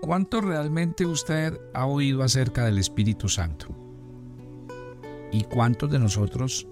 [0.00, 3.66] ¿Cuánto realmente usted ha oído acerca del Espíritu Santo?
[5.30, 6.66] ¿Y cuántos de nosotros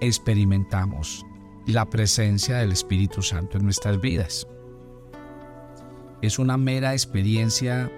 [0.00, 1.26] experimentamos
[1.66, 4.48] la presencia del Espíritu Santo en nuestras vidas?
[6.22, 7.92] ¿Es una mera experiencia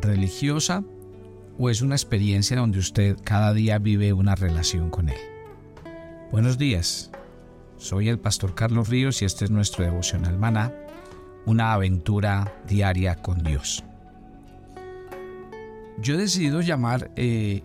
[0.00, 0.82] religiosa
[1.58, 5.20] o es una experiencia donde usted cada día vive una relación con Él?
[6.32, 7.10] Buenos días,
[7.76, 10.72] soy el pastor Carlos Ríos y este es nuestro devocional maná
[11.46, 13.84] una aventura diaria con Dios.
[15.98, 17.62] Yo he decidido llamar eh,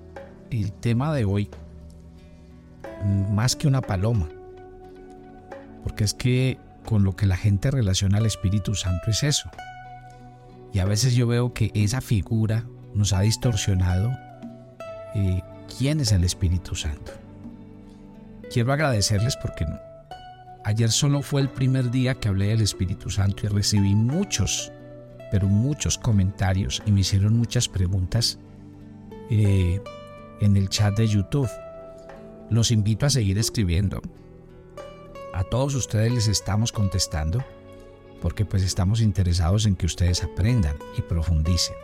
[0.51, 1.49] el tema de hoy
[3.31, 4.27] más que una paloma,
[5.83, 9.49] porque es que con lo que la gente relaciona al Espíritu Santo es eso.
[10.73, 14.11] Y a veces yo veo que esa figura nos ha distorsionado
[15.15, 15.41] eh,
[15.77, 17.11] quién es el Espíritu Santo.
[18.51, 19.65] Quiero agradecerles porque
[20.69, 24.71] Ayer solo fue el primer día que hablé del Espíritu Santo y recibí muchos,
[25.31, 28.37] pero muchos comentarios y me hicieron muchas preguntas
[29.31, 29.81] eh,
[30.39, 31.49] en el chat de YouTube.
[32.51, 33.99] Los invito a seguir escribiendo.
[35.33, 37.43] A todos ustedes les estamos contestando
[38.21, 41.77] porque pues estamos interesados en que ustedes aprendan y profundicen.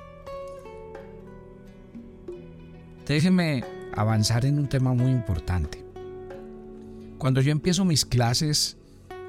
[3.07, 3.63] Déjenme
[3.95, 5.84] avanzar en un tema muy importante.
[7.17, 8.77] Cuando yo empiezo mis clases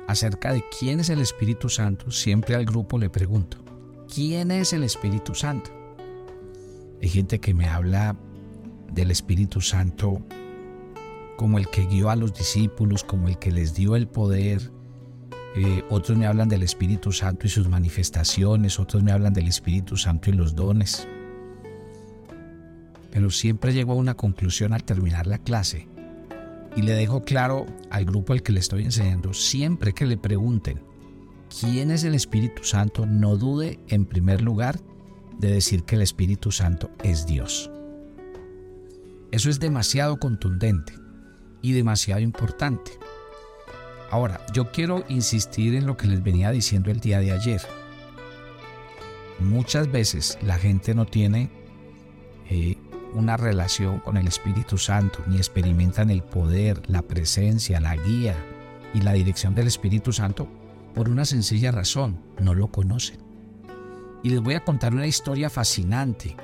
[0.08, 3.58] acerca de quién es el Espíritu Santo, siempre al grupo le pregunto,
[4.12, 5.70] ¿quién es el Espíritu Santo?
[7.00, 8.16] Hay gente que me habla
[8.92, 10.20] del Espíritu Santo
[11.36, 14.72] como el que guió a los discípulos, como el que les dio el poder.
[15.54, 19.96] Eh, otros me hablan del Espíritu Santo y sus manifestaciones, otros me hablan del Espíritu
[19.96, 21.06] Santo y los dones.
[23.12, 25.88] Pero siempre llego a una conclusión al terminar la clase
[26.76, 30.80] y le dejo claro al grupo al que le estoy enseñando, siempre que le pregunten
[31.60, 34.78] quién es el Espíritu Santo, no dude en primer lugar
[35.38, 37.70] de decir que el Espíritu Santo es Dios.
[39.32, 40.92] Eso es demasiado contundente
[41.62, 42.92] y demasiado importante.
[44.10, 47.60] Ahora, yo quiero insistir en lo que les venía diciendo el día de ayer.
[49.40, 51.50] Muchas veces la gente no tiene
[52.48, 52.76] eh,
[53.16, 58.36] una relación con el Espíritu Santo, ni experimentan el poder, la presencia, la guía
[58.92, 60.46] y la dirección del Espíritu Santo
[60.94, 63.18] por una sencilla razón, no lo conocen.
[64.22, 66.36] Y les voy a contar una historia fascinante.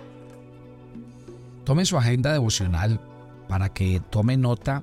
[1.65, 3.01] Tomen su agenda devocional
[3.49, 4.83] para que tome nota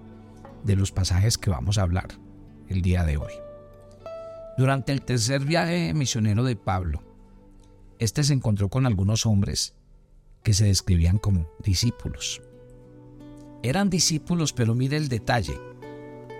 [0.63, 2.07] de los pasajes que vamos a hablar
[2.67, 3.33] el día de hoy.
[4.57, 7.01] Durante el tercer viaje misionero de Pablo,
[7.97, 9.75] este se encontró con algunos hombres
[10.49, 12.41] que se describían como discípulos.
[13.61, 15.53] Eran discípulos, pero mire el detalle,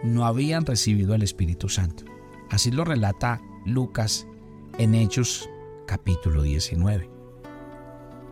[0.03, 2.05] no habían recibido el Espíritu Santo.
[2.49, 4.25] Así lo relata Lucas
[4.79, 5.47] en Hechos
[5.85, 7.07] capítulo 19.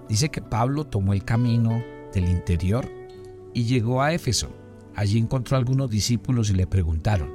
[0.09, 2.89] Dice que Pablo tomó el camino del interior
[3.53, 4.49] y llegó a Éfeso.
[4.95, 7.31] Allí encontró a algunos discípulos y le preguntaron.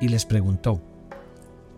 [0.00, 0.80] Y les preguntó,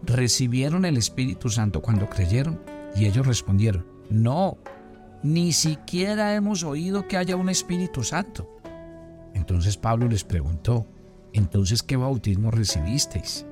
[0.04, 2.60] ¿recibieron el Espíritu Santo cuando creyeron?
[2.94, 4.58] Y ellos respondieron, no,
[5.24, 8.60] ni siquiera hemos oído que haya un Espíritu Santo.
[9.32, 10.86] Entonces Pablo les preguntó,
[11.32, 13.46] entonces ¿qué bautismo recibisteis?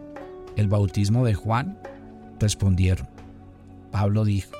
[0.54, 1.80] ¿El bautismo de Juan?
[2.38, 3.08] Respondieron.
[3.90, 4.52] Pablo dijo,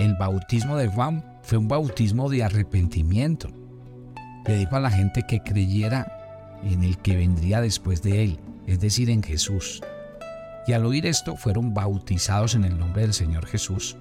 [0.00, 3.48] el bautismo de Juan fue un bautismo de arrepentimiento.
[4.44, 8.80] Le dijo a la gente que creyera en el que vendría después de él, es
[8.80, 9.80] decir, en Jesús.
[10.66, 13.96] Y al oír esto fueron bautizados en el nombre del Señor Jesús.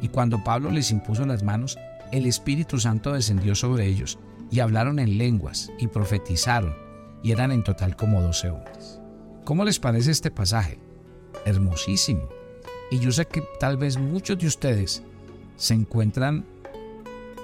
[0.00, 1.78] Y cuando Pablo les impuso las manos,
[2.12, 4.18] el Espíritu Santo descendió sobre ellos
[4.50, 6.74] y hablaron en lenguas y profetizaron
[7.22, 9.00] y eran en total como doce hombres.
[9.44, 10.78] ¿Cómo les parece este pasaje?
[11.44, 12.28] Hermosísimo.
[12.90, 15.02] Y yo sé que tal vez muchos de ustedes
[15.56, 16.44] se encuentran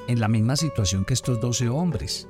[0.09, 2.29] en la misma situación que estos doce hombres.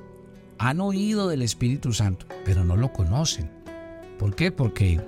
[0.57, 3.51] Han oído del Espíritu Santo, pero no lo conocen.
[4.17, 4.51] ¿Por qué?
[4.51, 5.01] Porque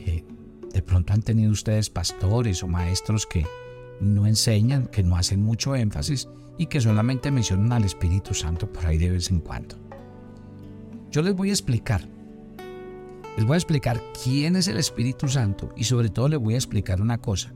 [0.00, 0.24] eh,
[0.72, 3.46] de pronto han tenido ustedes pastores o maestros que
[4.00, 8.86] no enseñan, que no hacen mucho énfasis y que solamente mencionan al Espíritu Santo por
[8.86, 9.76] ahí de vez en cuando.
[11.10, 12.08] Yo les voy a explicar.
[13.36, 16.58] Les voy a explicar quién es el Espíritu Santo y sobre todo les voy a
[16.58, 17.52] explicar una cosa.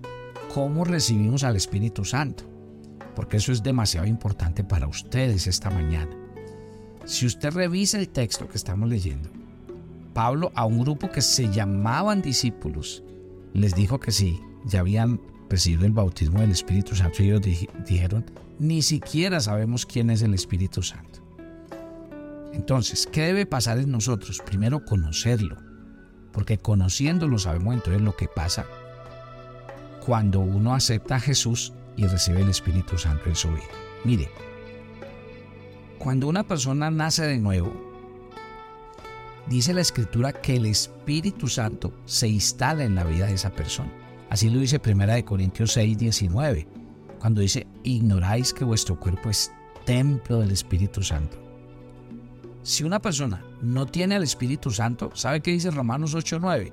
[0.53, 2.45] ¿Cómo recibimos al Espíritu Santo?
[3.15, 6.17] Porque eso es demasiado importante para ustedes esta mañana.
[7.05, 9.31] Si usted revisa el texto que estamos leyendo,
[10.15, 13.05] Pablo a un grupo que se llamaban discípulos
[13.55, 17.43] les dijo que sí, ya habían recibido el bautismo del Espíritu Santo y ellos
[17.87, 18.25] dijeron,
[18.59, 21.21] ni siquiera sabemos quién es el Espíritu Santo.
[22.53, 24.43] Entonces, ¿qué debe pasar en nosotros?
[24.45, 25.57] Primero conocerlo,
[26.33, 28.67] porque conociéndolo sabemos entonces lo que pasa
[30.05, 33.65] cuando uno acepta a Jesús y recibe el Espíritu Santo en su vida.
[34.05, 34.31] Mire,
[35.99, 37.73] cuando una persona nace de nuevo,
[39.49, 44.08] dice la escritura que el Espíritu Santo se instala en la vida de esa persona.
[44.31, 46.69] Así lo dice 1 Corintios 6, 19,
[47.19, 49.51] cuando dice, ignoráis que vuestro cuerpo es
[49.85, 51.39] templo del Espíritu Santo.
[52.63, 56.73] Si una persona no tiene al Espíritu Santo, ¿sabe qué dice Romanos 8, 9?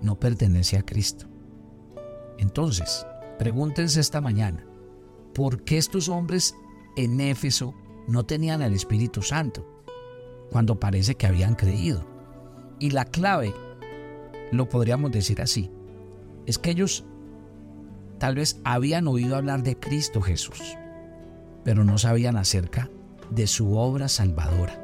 [0.00, 1.26] No pertenece a Cristo.
[2.38, 3.06] Entonces,
[3.38, 4.64] pregúntense esta mañana,
[5.34, 6.54] ¿por qué estos hombres
[6.96, 7.74] en Éfeso
[8.08, 9.84] no tenían el Espíritu Santo
[10.50, 12.06] cuando parece que habían creído?
[12.78, 13.54] Y la clave,
[14.50, 15.70] lo podríamos decir así,
[16.46, 17.04] es que ellos
[18.18, 20.60] tal vez habían oído hablar de Cristo Jesús,
[21.64, 22.90] pero no sabían acerca
[23.30, 24.80] de su obra salvadora.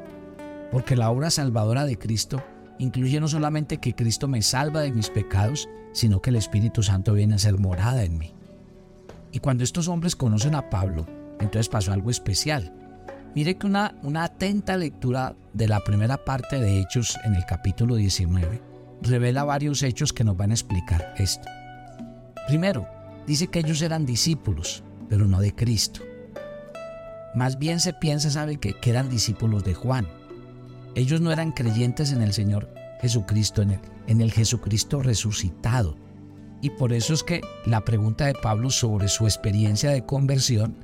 [0.71, 2.43] Porque la obra salvadora de Cristo
[2.79, 7.13] incluye no solamente que Cristo me salva de mis pecados, sino que el Espíritu Santo
[7.13, 8.33] viene a ser morada en mí.
[9.31, 11.05] Y cuando estos hombres conocen a Pablo,
[11.39, 12.73] entonces pasó algo especial.
[13.35, 17.95] Mire que una, una atenta lectura de la primera parte de Hechos en el capítulo
[17.95, 18.70] 19
[19.01, 21.47] revela varios hechos que nos van a explicar esto.
[22.47, 22.87] Primero,
[23.27, 26.01] dice que ellos eran discípulos, pero no de Cristo.
[27.33, 30.07] Más bien se piensa, sabe, que, eran discípulos de Juan.
[30.95, 35.95] Ellos no eran creyentes en el Señor Jesucristo, en el, en el Jesucristo resucitado.
[36.61, 40.75] Y por eso es que la pregunta de Pablo sobre su experiencia de conversión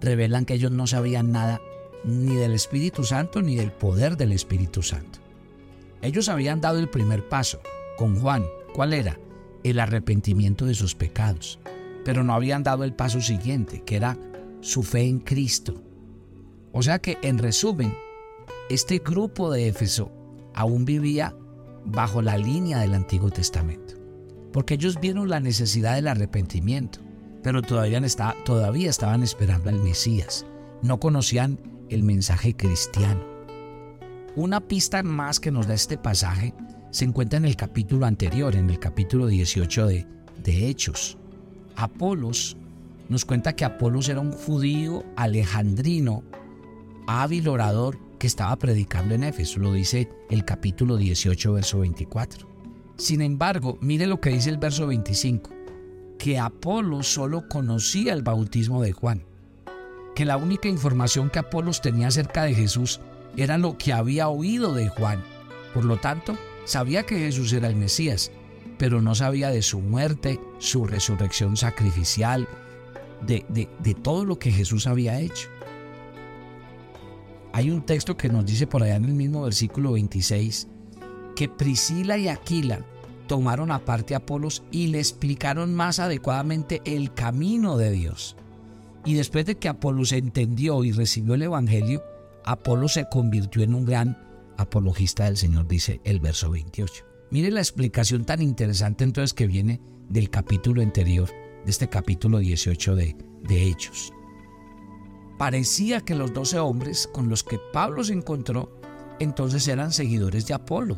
[0.00, 1.60] revelan que ellos no sabían nada
[2.04, 5.23] ni del Espíritu Santo ni del poder del Espíritu Santo.
[6.04, 7.60] Ellos habían dado el primer paso
[7.96, 8.44] con Juan.
[8.74, 9.18] ¿Cuál era?
[9.62, 11.58] El arrepentimiento de sus pecados.
[12.04, 14.18] Pero no habían dado el paso siguiente, que era
[14.60, 15.82] su fe en Cristo.
[16.72, 17.96] O sea que, en resumen,
[18.68, 20.12] este grupo de Éfeso
[20.52, 21.34] aún vivía
[21.86, 23.94] bajo la línea del Antiguo Testamento,
[24.52, 26.98] porque ellos vieron la necesidad del arrepentimiento,
[27.42, 27.98] pero todavía,
[28.90, 30.44] estaban esperando al Mesías,
[30.82, 31.58] no conocían
[31.88, 33.33] el mensaje cristiano.
[34.36, 36.54] Una pista más que nos da este pasaje
[36.90, 40.06] se encuentra en el capítulo anterior, en el capítulo 18 de,
[40.42, 41.16] de Hechos.
[41.76, 42.56] Apolos
[43.08, 46.24] nos cuenta que Apolos era un judío alejandrino,
[47.06, 52.48] hábil orador que estaba predicando en Éfeso, lo dice el capítulo 18, verso 24.
[52.96, 55.50] Sin embargo, mire lo que dice el verso 25,
[56.18, 59.22] que Apolos solo conocía el bautismo de Juan,
[60.16, 63.00] que la única información que Apolos tenía acerca de Jesús
[63.36, 65.22] era lo que había oído de Juan.
[65.72, 68.30] Por lo tanto, sabía que Jesús era el Mesías,
[68.78, 72.48] pero no sabía de su muerte, su resurrección sacrificial,
[73.26, 75.48] de, de, todo lo que Jesús había hecho.
[77.52, 80.68] Hay un texto que nos dice por allá en el mismo versículo 26
[81.36, 82.84] que Priscila y Aquila
[83.26, 88.36] tomaron aparte a Apolos y le explicaron más adecuadamente el camino de Dios.
[89.04, 92.02] Y después de que Apolos entendió y recibió el Evangelio,
[92.44, 94.18] Apolo se convirtió en un gran
[94.58, 97.04] apologista del Señor, dice el verso 28.
[97.30, 101.28] Mire la explicación tan interesante entonces que viene del capítulo anterior,
[101.64, 104.12] de este capítulo 18 de, de Hechos.
[105.38, 108.80] Parecía que los doce hombres con los que Pablo se encontró
[109.18, 110.96] entonces eran seguidores de Apolo.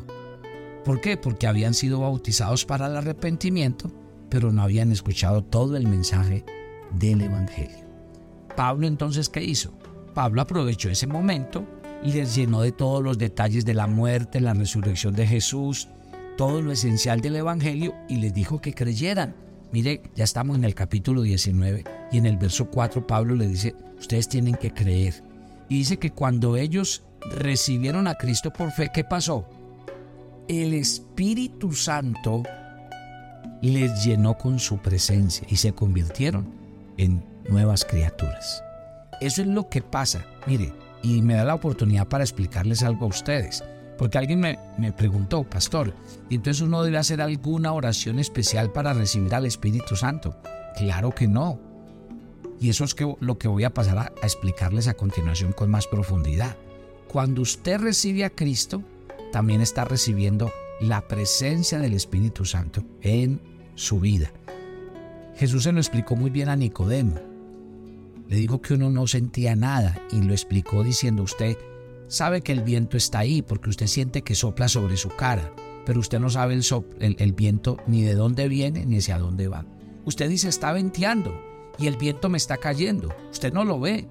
[0.83, 1.17] ¿Por qué?
[1.17, 3.91] Porque habían sido bautizados para el arrepentimiento,
[4.29, 6.45] pero no habían escuchado todo el mensaje
[6.91, 7.85] del Evangelio.
[8.55, 9.73] Pablo entonces, ¿qué hizo?
[10.17, 11.63] Pablo aprovechó ese momento
[12.03, 15.89] y les llenó de todos los detalles de la muerte, la resurrección de Jesús,
[16.35, 19.35] todo lo esencial del Evangelio y les dijo que creyeran.
[19.71, 23.75] Mire, ya estamos en el capítulo 19 y en el verso 4 Pablo le dice,
[23.99, 25.23] ustedes tienen que creer.
[25.69, 27.03] Y dice que cuando ellos
[27.35, 29.47] recibieron a Cristo por fe, ¿qué pasó?
[30.47, 32.41] El Espíritu Santo
[33.61, 36.47] les llenó con su presencia y se convirtieron
[36.97, 38.63] en nuevas criaturas.
[39.21, 40.25] Eso es lo que pasa.
[40.45, 43.63] Mire, y me da la oportunidad para explicarles algo a ustedes.
[43.97, 45.93] Porque alguien me, me preguntó, pastor,
[46.29, 50.35] ¿y entonces uno debe hacer alguna oración especial para recibir al Espíritu Santo?
[50.75, 51.59] Claro que no.
[52.59, 55.71] Y eso es que, lo que voy a pasar a, a explicarles a continuación con
[55.71, 56.55] más profundidad.
[57.07, 58.83] Cuando usted recibe a Cristo,
[59.31, 63.41] también está recibiendo la presencia del Espíritu Santo en
[63.75, 64.31] su vida.
[65.37, 67.15] Jesús se lo explicó muy bien a Nicodemo.
[68.29, 71.57] Le dijo que uno no sentía nada y lo explicó diciendo usted
[72.07, 75.53] sabe que el viento está ahí porque usted siente que sopla sobre su cara,
[75.85, 79.65] pero usted no sabe el, el, viento ni de dónde viene ni hacia dónde va.
[80.05, 81.39] Usted dice está venteando
[81.79, 83.13] y el viento me está cayendo.
[83.31, 84.07] Usted no lo ve,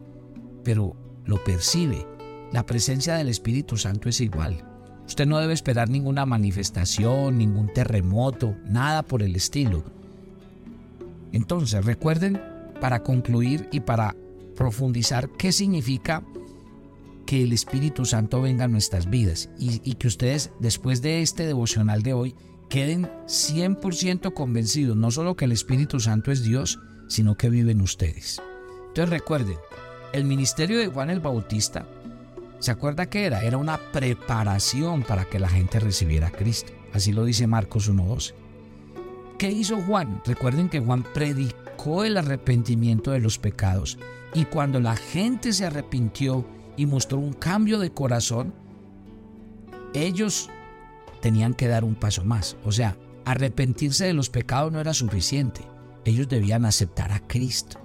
[0.64, 2.06] pero lo percibe.
[2.52, 4.64] La presencia del Espíritu Santo es igual.
[5.06, 9.84] Usted no debe esperar ninguna manifestación, ningún terremoto, nada por el estilo.
[11.32, 12.40] Entonces, recuerden
[12.80, 14.14] para concluir y para
[14.56, 16.24] profundizar qué significa
[17.26, 22.02] que el Espíritu Santo venga a nuestras vidas y, que ustedes después de este devocional
[22.02, 22.34] de hoy
[22.70, 26.78] queden 100% convencidos, no solo que el Espíritu Santo es Dios,
[27.08, 28.40] sino que vive en ustedes.
[28.88, 29.56] Entonces recuerden,
[30.12, 31.86] el ministerio de Juan el Bautista,
[32.60, 33.42] ¿se acuerda qué era?
[33.42, 36.72] Era una preparación para que la gente recibiera a Cristo.
[36.92, 38.34] Así lo dice Marcos 1.12.
[39.38, 40.22] ¿Qué hizo Juan?
[40.24, 41.65] Recuerden que Juan predicó
[42.04, 43.98] el arrepentimiento de los pecados
[44.34, 46.44] y cuando la gente se arrepintió
[46.76, 48.52] y mostró un cambio de corazón,
[49.94, 50.50] ellos
[51.22, 52.56] tenían que dar un paso más.
[52.64, 55.62] O sea, arrepentirse de los pecados no era suficiente.
[56.04, 57.78] Ellos debían aceptar a Cristo.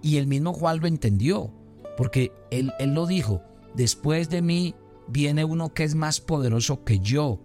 [0.00, 1.52] Y el mismo Juan lo entendió,
[1.98, 3.42] porque él, él lo dijo,
[3.74, 4.74] después de mí
[5.06, 7.40] viene uno que es más poderoso que yo,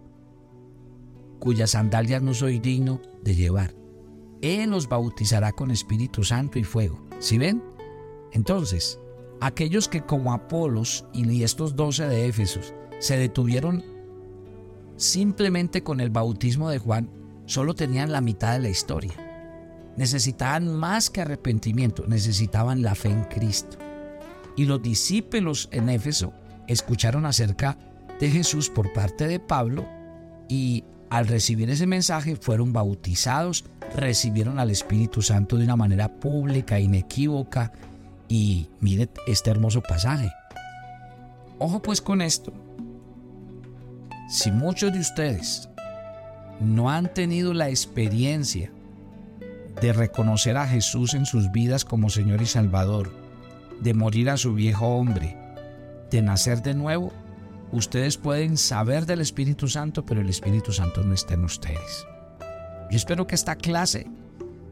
[1.40, 3.83] cuyas sandalias no soy digno de llevar.
[4.44, 7.00] Él los bautizará con Espíritu Santo y fuego.
[7.20, 7.64] ¿Sí ven?
[8.34, 9.00] Entonces,
[9.40, 13.86] aquellos que como Apolos y estos doce de Éfesos se detuvieron
[14.98, 17.10] simplemente con el bautismo de Juan,
[17.46, 19.14] solo tenían la mitad de la historia.
[19.96, 23.78] Necesitaban más que arrepentimiento, necesitaban la fe en Cristo.
[24.58, 26.34] Y los discípulos en Éfeso
[26.68, 27.78] escucharon acerca
[28.20, 29.86] de Jesús por parte de Pablo
[30.50, 33.66] y al recibir ese mensaje fueron bautizados,
[33.96, 37.72] recibieron al Espíritu Santo de una manera pública, inequívoca.
[38.28, 40.32] Y mire este hermoso pasaje.
[41.60, 42.52] Ojo pues con esto.
[44.28, 45.70] Si muchos de ustedes
[46.60, 48.72] no han tenido la experiencia
[49.80, 53.14] de reconocer a Jesús en sus vidas como Señor y Salvador,
[53.82, 55.38] de morir a su viejo hombre,
[56.10, 57.14] de nacer de nuevo,
[57.74, 62.06] ustedes pueden saber del Espíritu Santo, pero el Espíritu Santo no está en ustedes.
[62.90, 64.06] Yo espero que esta clase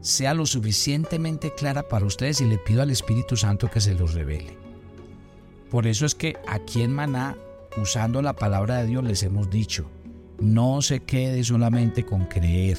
[0.00, 4.14] sea lo suficientemente clara para ustedes y le pido al Espíritu Santo que se los
[4.14, 4.56] revele.
[5.70, 7.36] Por eso es que aquí en Maná,
[7.80, 9.90] usando la palabra de Dios, les hemos dicho,
[10.40, 12.78] no se quede solamente con creer,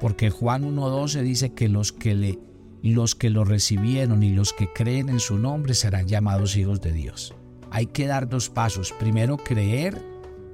[0.00, 2.38] porque Juan 1.12 dice que los que, le,
[2.82, 6.92] los que lo recibieron y los que creen en su nombre serán llamados hijos de
[6.92, 7.34] Dios.
[7.70, 10.02] Hay que dar dos pasos, primero creer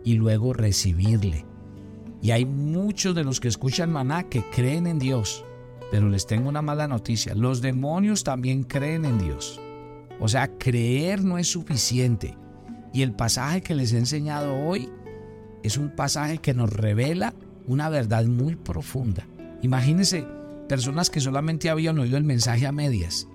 [0.05, 1.45] y luego recibirle.
[2.21, 5.45] Y hay muchos de los que escuchan maná que creen en Dios,
[5.91, 9.61] pero les tengo una mala noticia, los demonios también creen en Dios.
[10.21, 12.37] O sea, creer no es suficiente.
[12.93, 14.89] Y el pasaje que les he enseñado hoy
[15.63, 17.35] es un pasaje que nos revela
[17.67, 19.27] una verdad muy profunda.
[19.63, 20.27] Imagínense
[20.69, 23.27] personas que solamente habían oído el mensaje a medias.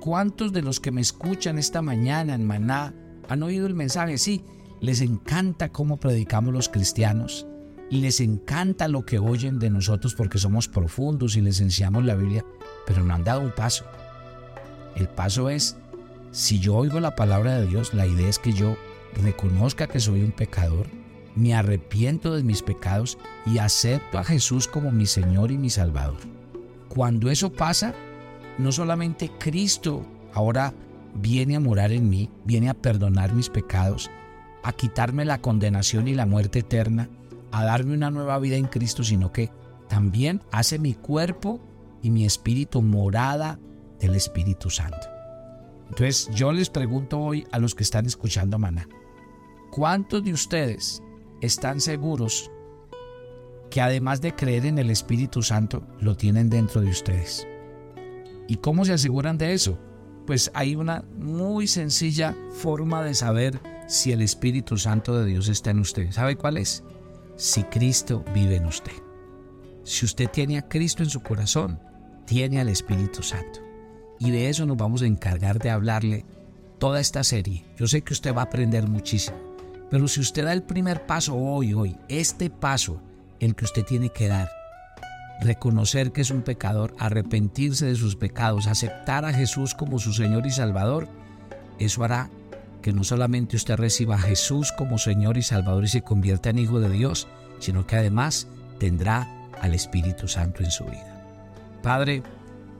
[0.00, 2.94] ¿Cuántos de los que me escuchan esta mañana en Maná
[3.32, 4.18] han oído el mensaje?
[4.18, 4.44] Sí,
[4.80, 7.46] les encanta cómo predicamos los cristianos.
[7.90, 12.44] Les encanta lo que oyen de nosotros porque somos profundos y les enseñamos la Biblia,
[12.86, 13.84] pero no han dado un paso.
[14.96, 15.76] El paso es,
[16.30, 18.76] si yo oigo la palabra de Dios, la idea es que yo
[19.22, 20.86] reconozca que soy un pecador,
[21.34, 26.18] me arrepiento de mis pecados y acepto a Jesús como mi Señor y mi Salvador.
[26.88, 27.94] Cuando eso pasa,
[28.58, 30.74] no solamente Cristo ahora
[31.14, 34.10] viene a morar en mí, viene a perdonar mis pecados,
[34.62, 37.08] a quitarme la condenación y la muerte eterna,
[37.50, 39.50] a darme una nueva vida en Cristo, sino que
[39.88, 41.60] también hace mi cuerpo
[42.02, 43.58] y mi espíritu morada
[44.00, 45.06] del Espíritu Santo.
[45.88, 48.88] Entonces yo les pregunto hoy a los que están escuchando Maná,
[49.70, 51.02] ¿cuántos de ustedes
[51.42, 52.50] están seguros
[53.72, 57.48] que además de creer en el Espíritu Santo, lo tienen dentro de ustedes.
[58.46, 59.78] ¿Y cómo se aseguran de eso?
[60.26, 65.70] Pues hay una muy sencilla forma de saber si el Espíritu Santo de Dios está
[65.70, 66.10] en usted.
[66.12, 66.84] ¿Sabe cuál es?
[67.36, 68.92] Si Cristo vive en usted.
[69.84, 71.80] Si usted tiene a Cristo en su corazón,
[72.26, 73.60] tiene al Espíritu Santo.
[74.20, 76.24] Y de eso nos vamos a encargar de hablarle
[76.78, 77.64] toda esta serie.
[77.76, 79.36] Yo sé que usted va a aprender muchísimo.
[79.90, 83.02] Pero si usted da el primer paso hoy, hoy, este paso,
[83.40, 84.48] el que usted tiene que dar,
[85.42, 90.46] reconocer que es un pecador, arrepentirse de sus pecados, aceptar a Jesús como su Señor
[90.46, 91.08] y Salvador,
[91.78, 92.30] eso hará
[92.80, 96.58] que no solamente usted reciba a Jesús como Señor y Salvador y se convierta en
[96.58, 99.28] hijo de Dios, sino que además tendrá
[99.60, 101.24] al Espíritu Santo en su vida.
[101.82, 102.22] Padre,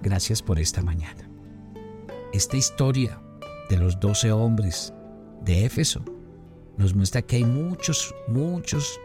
[0.02, 1.28] gracias por esta mañana.
[2.32, 3.20] Esta historia
[3.68, 4.92] de los doce hombres
[5.44, 6.02] de Éfeso
[6.76, 8.98] nos muestra que hay muchos, muchos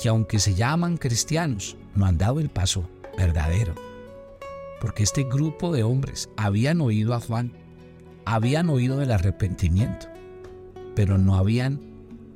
[0.00, 3.74] que aunque se llaman cristianos, no han dado el paso verdadero.
[4.80, 7.52] Porque este grupo de hombres habían oído a Juan,
[8.24, 10.08] habían oído del arrepentimiento,
[10.94, 11.80] pero no habían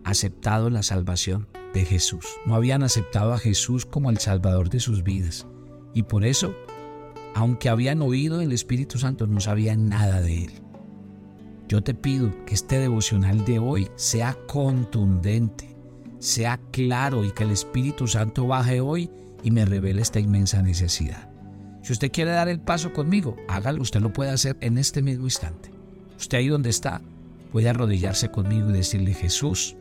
[0.05, 5.03] aceptado la salvación de Jesús, no habían aceptado a Jesús como el Salvador de sus
[5.03, 5.47] vidas.
[5.95, 6.55] Y por eso
[7.38, 10.53] aunque habían oído el Espíritu Santo, no sabían nada de él.
[11.69, 15.77] Yo te pido que este devocional de hoy sea contundente,
[16.18, 19.10] sea claro y que el Espíritu Santo baje hoy
[19.42, 21.30] y me revele esta inmensa necesidad.
[21.82, 25.25] Si usted quiere dar el paso conmigo, hágalo, usted lo puede hacer en este mismo
[25.25, 25.70] instante.
[26.18, 27.00] Usted ahí donde está
[27.52, 29.76] puede arrodillarse conmigo y decirle, Jesús,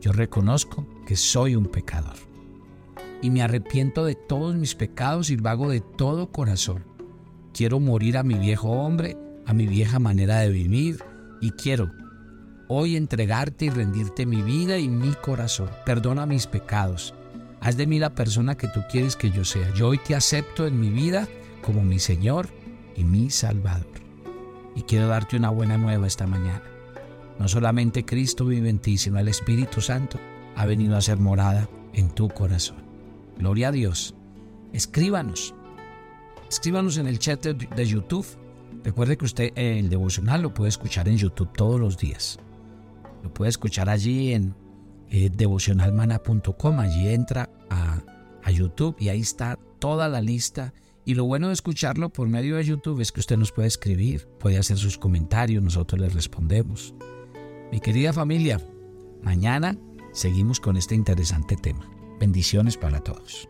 [0.00, 2.16] yo reconozco que soy un pecador
[3.22, 6.84] y me arrepiento de todos mis pecados y lo hago de todo corazón.
[7.52, 9.16] Quiero morir a mi viejo hombre,
[9.46, 11.02] a mi vieja manera de vivir
[11.40, 11.90] y quiero
[12.68, 15.70] hoy entregarte y rendirte mi vida y mi corazón.
[15.84, 17.14] Perdona mis pecados.
[17.60, 19.72] Haz de mí la persona que tú quieres que yo sea.
[19.74, 21.26] Yo hoy te acepto en mi vida
[21.62, 22.48] como mi Señor
[22.94, 23.86] y mi Salvador.
[24.76, 26.62] Y quiero darte una buena nueva esta mañana.
[27.38, 30.18] No solamente Cristo vive en ti, sino el Espíritu Santo
[30.54, 32.78] ha venido a ser morada en tu corazón.
[33.38, 34.14] Gloria a Dios.
[34.72, 35.54] Escríbanos.
[36.48, 38.26] Escríbanos en el chat de, YouTube.
[38.84, 42.38] Recuerde que usted el devocional lo puede escuchar en YouTube todos los días.
[43.22, 44.54] Lo puede escuchar allí en
[45.10, 46.80] eh, devocionalmana.com.
[46.80, 48.02] Allí entra a,
[48.42, 50.72] a YouTube y ahí está toda la lista.
[51.04, 54.28] Y lo bueno de escucharlo por medio de YouTube es que usted nos puede escribir,
[54.38, 56.94] puede hacer sus comentarios, nosotros les respondemos.
[57.72, 58.60] Mi querida familia,
[59.22, 59.76] mañana
[60.12, 61.90] seguimos con este interesante tema.
[62.20, 63.48] Bendiciones para todos.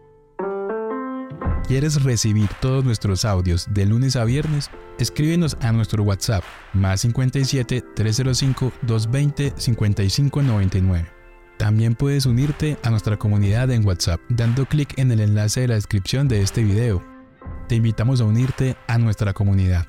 [1.68, 4.70] ¿Quieres recibir todos nuestros audios de lunes a viernes?
[4.98, 11.12] Escríbenos a nuestro WhatsApp más 57 305 220 5599.
[11.58, 15.74] También puedes unirte a nuestra comunidad en WhatsApp dando clic en el enlace de la
[15.74, 17.04] descripción de este video.
[17.68, 19.86] Te invitamos a unirte a nuestra comunidad.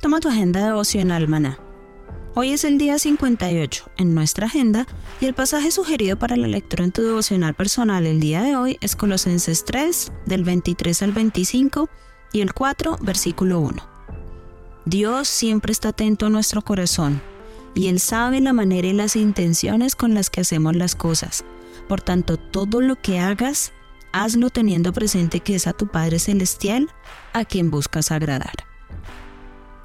[0.00, 1.58] Toma tu agenda devocional, maná
[2.34, 4.86] Hoy es el día 58 en nuestra agenda
[5.20, 8.78] y el pasaje sugerido para la lectura en tu devocional personal el día de hoy
[8.80, 11.90] es Colosenses 3 del 23 al 25
[12.32, 13.86] y el 4 versículo 1.
[14.86, 17.20] Dios siempre está atento a nuestro corazón
[17.74, 21.44] y Él sabe la manera y las intenciones con las que hacemos las cosas.
[21.86, 23.72] Por tanto, todo lo que hagas,
[24.12, 26.88] hazlo teniendo presente que es a tu Padre Celestial
[27.34, 28.71] a quien buscas agradar.